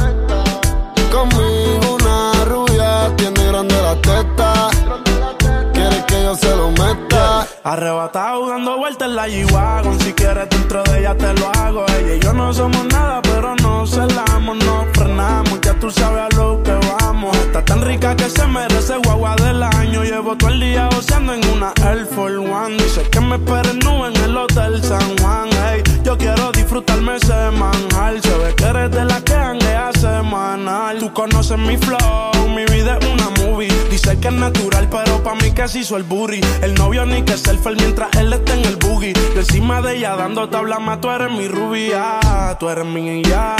[1.12, 1.65] Conmigo
[7.66, 10.00] Arrebatado dando vueltas en la G-Wagon.
[10.00, 11.84] Si quieres dentro de ella te lo hago.
[11.98, 16.38] Ella y yo no somos nada pero no celamos No frenamos, ya tú sabes a
[16.38, 17.36] lo que vamos.
[17.38, 20.04] Está tan rica que se merece guagua del año.
[20.04, 22.78] Llevo todo el día oceando en una Air Force One.
[22.78, 25.50] Dice que me esperen nube en el Hotel San Juan.
[25.72, 28.22] Ey, Yo quiero disfrutarme ese manjar.
[28.22, 31.00] Se ve que eres de la que hanguea semanal.
[31.00, 33.74] Tú conoces mi flow, mi vida es una movie.
[33.90, 37.22] Dice que es natural pero pa' mí que se hizo el booty El novio ni
[37.24, 41.02] que selfie mientras él está en el boogie Yo encima de ella dando tabla más
[41.02, 42.20] Tú eres mi rubia,
[42.60, 43.56] tú eres mi ya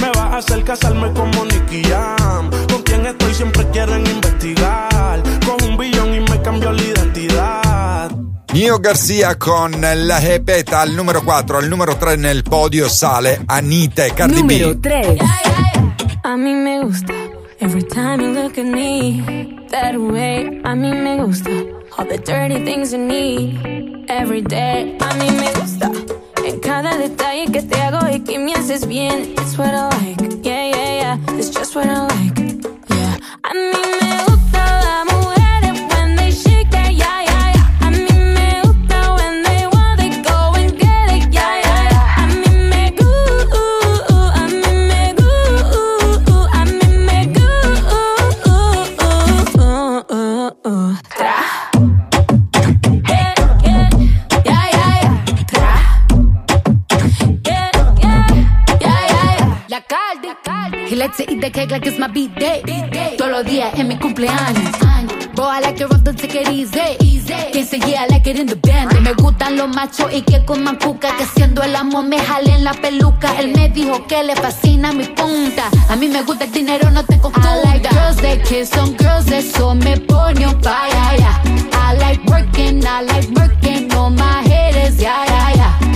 [0.00, 5.68] Me vas a hacer casarme como Nicky Jam Con quien estoy siempre quieren investigar Con
[5.68, 8.10] un billón y me cambió la identidad
[8.52, 14.06] Nio Garcia con la Jepeta al numero 4, al numero 3 nel podio sale Anita
[14.06, 14.76] e Cardi Numero B.
[14.76, 15.18] 3.
[16.22, 17.14] A mí me gusta
[17.60, 20.60] every time you look at me that way.
[20.64, 21.50] A mí me gusta
[21.98, 24.96] all the dirty things you need every day.
[25.00, 25.90] A mí me gusta
[26.44, 29.34] en cada detalle que te hago y que me haces bien.
[29.38, 31.38] It's what I like, yeah, yeah, yeah.
[31.38, 32.38] It's just what I like,
[32.88, 33.16] yeah.
[33.44, 37.21] A mí me gusta las mujeres when they shake that, yeah,
[62.08, 63.16] my.
[63.16, 64.72] Todos los días en mi cumpleaños.
[65.34, 67.64] Boy, I like it rough, don't take it easy.
[67.64, 69.00] Se yeah, I like it in the band.
[69.00, 71.16] Me gustan los machos y que coman cuca.
[71.16, 73.38] Que siendo el amo me jalen la peluca.
[73.38, 75.70] Él me dijo que le fascina mi punta.
[75.88, 77.50] A mí me gusta el dinero, no te confunda.
[77.54, 80.90] I like girls that kiss on girls, eso me pone on fire.
[81.72, 85.91] I like working, I like working on my haters, yeah, yeah, yeah.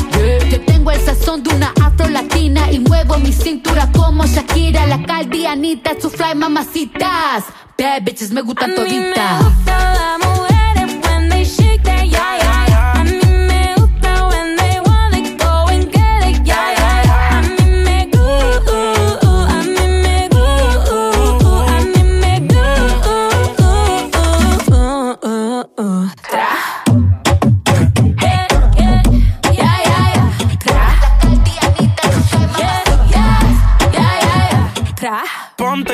[0.86, 6.00] Tengo el sazón de una afro latina y muevo mi cintura como Shakira, la caldianita,
[6.00, 7.42] su fly mamacitas.
[7.76, 9.42] Bad bitches me gustan toditas.
[9.66, 12.45] Las mujeres when they shake that, yeah, yeah,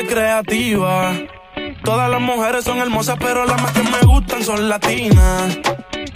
[0.01, 1.13] Creativa.
[1.83, 5.57] Todas las mujeres son hermosas, pero las más que me gustan son latinas.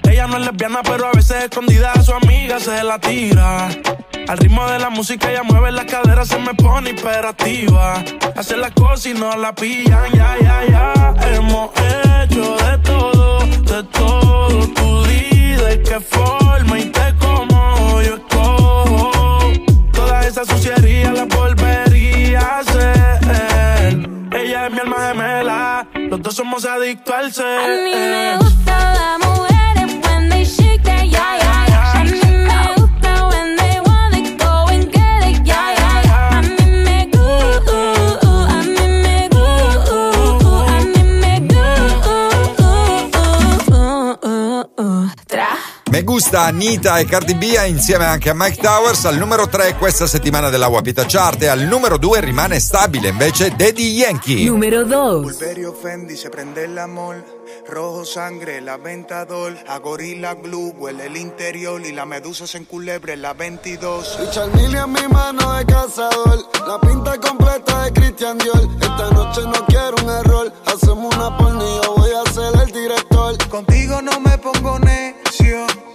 [0.10, 3.70] Ella no es lesbiana, pero a veces escondida a su amiga se la tira.
[4.28, 8.04] Al ritmo de la música ella mueve la cadera, se me pone hiperactiva.
[8.36, 11.16] Hace las cosas y no la pillan, ya, ya, ya.
[11.34, 14.68] Hemos hecho de todo, de todo.
[14.68, 17.87] Tú di de qué forma y te como
[26.68, 27.60] adictos al ser.
[27.60, 28.47] A mí me gusta
[46.46, 50.68] Anita e Cardi B insieme anche a Mike Towers al numero 3 questa settimana della
[50.68, 54.46] Wapita Chart e al numero 2 rimane stabile invece Daddy Yankee.
[54.46, 55.22] Numero 2.
[55.22, 57.24] Pulverio Fendi se prende el amor.
[57.68, 59.58] Rojo sangre, la ventador.
[59.68, 61.82] A gorila glue, huele el interior.
[61.86, 64.20] Y la medusa se enculebre en la 22.
[64.20, 66.46] Richard Mille en mi mano de cazador.
[66.68, 68.68] La pinta completa de Christian Dior.
[68.80, 70.54] Esta noche no quiero un error.
[70.66, 73.50] Hacemos una porno y yo voy a ser el director.
[73.50, 74.78] Contigo no me pongo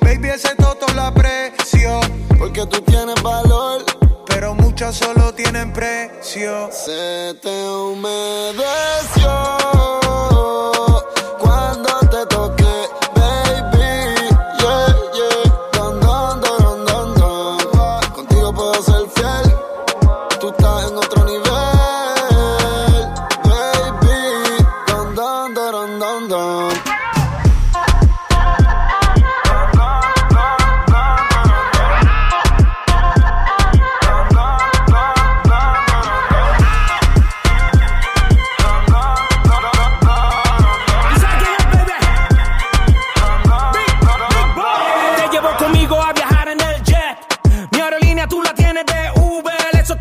[0.01, 2.01] Baby, ese toto la aprecio.
[2.39, 3.85] Porque tú tienes valor.
[4.27, 6.71] Pero muchas solo tienen precio.
[6.73, 9.33] Se te humedeció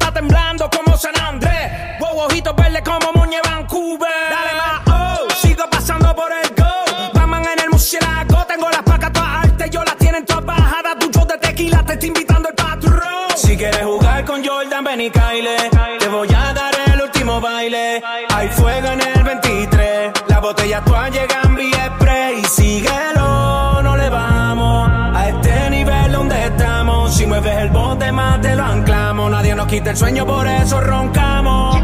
[0.01, 1.99] está temblando como San Andrés.
[1.99, 4.09] Wow, ojitos verdes como Muñe Vancouver.
[4.29, 5.29] Dale más, oh.
[5.35, 7.11] Sigo pasando por el go.
[7.13, 8.45] Batman en el murciélago.
[8.47, 9.69] Tengo las placas todas altas.
[9.69, 10.97] Yo las tienen todas bajadas.
[10.99, 13.29] Tu de tequila te está invitando el patrón.
[13.35, 15.69] Si quieres jugar con Jordan, ven y Kyle.
[15.99, 18.01] Te voy a dar el último baile.
[18.33, 20.13] Hay fuego en el 23.
[20.27, 22.43] Las botellas todas llegan vía spray.
[22.45, 27.13] Síguelo, no le vamos a este nivel donde estamos.
[27.15, 28.41] Si mueves el bote más
[29.61, 31.80] nos quita el sueño, por eso roncamos.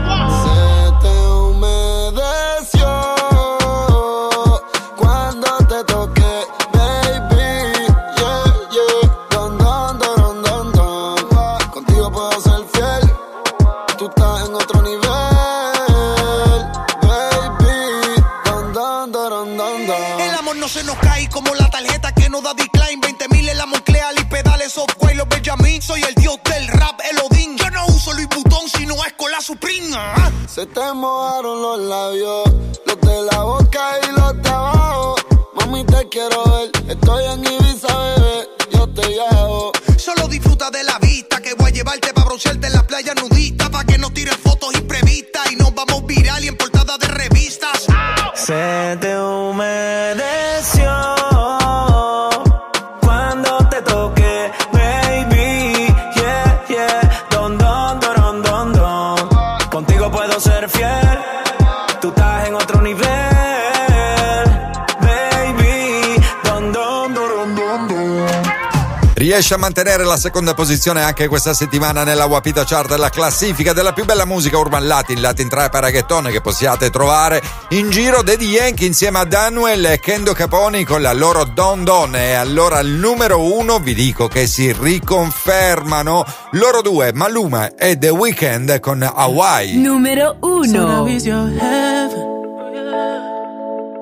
[69.48, 73.94] Riesce a mantenere la seconda posizione anche questa settimana nella Wapita Chart della classifica della
[73.94, 78.46] più bella musica urban latin, latin trap e reggaeton che possiate trovare in giro Daddy
[78.46, 82.88] Yankee insieme a Daniel e Kendo Caponi con la loro Don Don e allora al
[82.88, 89.78] numero uno vi dico che si riconfermano loro due Maluma e The Weeknd con Hawaii
[89.78, 91.08] Numero So now 1.
[91.10, 92.36] he's your heaven.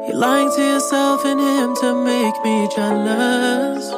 [0.08, 3.94] You're lying to yourself and him to make me jealous.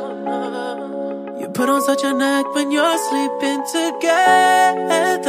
[1.57, 5.25] Put on such an act when you're sleeping together.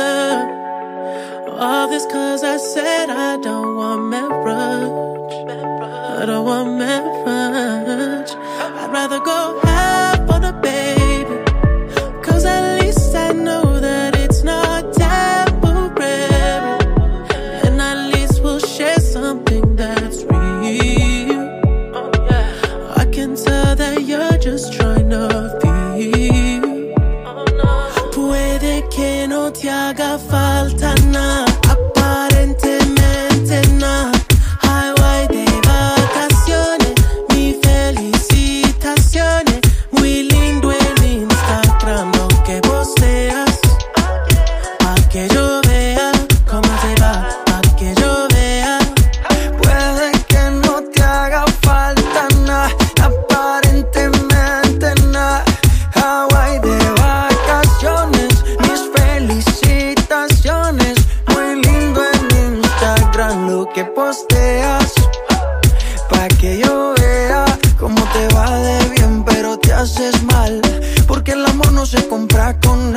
[1.58, 5.32] All this cause I said I don't want marriage.
[6.20, 8.30] I don't want marriage.
[8.30, 11.38] I'd rather go half on a baby.
[12.22, 13.67] Cause at least I know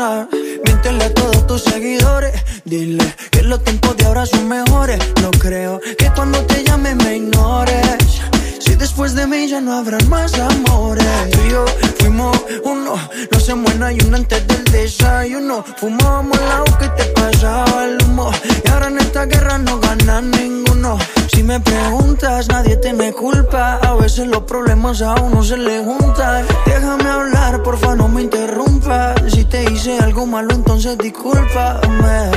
[0.02, 0.28] nada.
[0.66, 2.34] Miéntele a todos tus seguidores.
[2.66, 5.00] Dile que los tiempos de ahora son mejores.
[5.22, 8.22] No creo que cuando te llame me ignores.
[8.64, 11.06] Si de después de mí ya no habrán más amores.
[11.32, 11.66] Tú y yo
[12.00, 12.94] fuimos uno,
[13.32, 15.64] no se muera y uno antes del desayuno.
[15.80, 18.32] Fumábamos agua que te pasaba el humo.
[18.64, 20.98] Y ahora en esta guerra no gana ninguno.
[21.34, 23.76] Si me preguntas, nadie tiene culpa.
[23.78, 26.46] A veces los problemas a uno se le juntan.
[26.66, 29.16] Déjame hablar, porfa, no me interrumpas.
[29.32, 32.32] Si te hice algo malo, entonces discúlpame.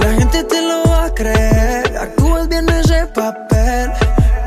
[0.00, 1.96] La gente te lo va a creer.
[1.98, 3.90] Actúas bien ese papel,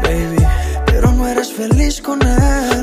[0.03, 0.45] baby.
[0.85, 2.78] Pero no eres feliz con él.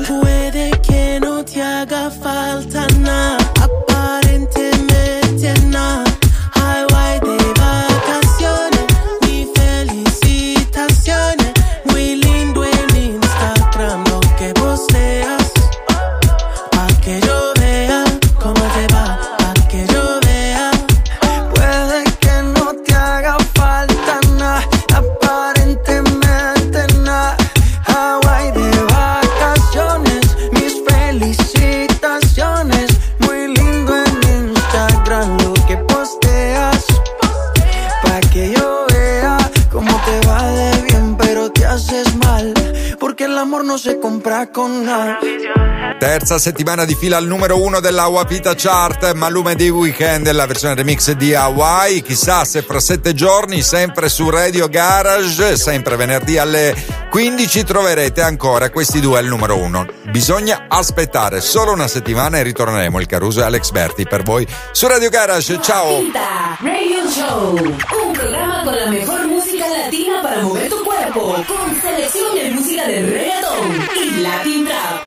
[44.45, 45.17] Compra con nada.
[45.97, 50.75] Terza settimana di fila al numero uno della Wapita Chart, Malume di Weekend, la versione
[50.75, 52.03] remix di Hawaii.
[52.03, 56.75] Chissà se fra sette giorni, sempre su Radio Garage, sempre venerdì alle
[57.09, 59.87] 15, troverete ancora questi due al numero uno.
[60.11, 62.99] Bisogna aspettare solo una settimana e ritorneremo.
[62.99, 65.59] Il Caruso e Alex Berti per voi su Radio Garage.
[65.61, 65.93] Ciao!
[65.93, 70.76] Wapita Radio Show, un programa con la mejor música latina para mover tu
[71.19, 74.87] con selección de música de reggaeton y Latin Trap.